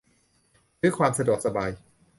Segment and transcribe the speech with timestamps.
[0.79, 1.69] ซื้อความสะดวกสบาย